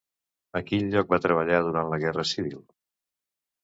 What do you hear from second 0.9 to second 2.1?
lloc va treballar durant la